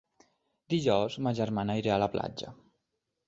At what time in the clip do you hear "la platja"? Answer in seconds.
2.05-2.55